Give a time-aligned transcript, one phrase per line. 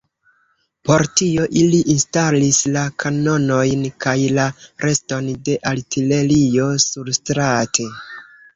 [0.87, 4.47] Por tio ili instalis la kanonojn kaj la
[4.87, 7.91] reston de artilerio surstrate.